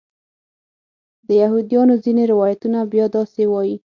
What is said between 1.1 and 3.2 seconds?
د یهودیانو ځینې روایتونه بیا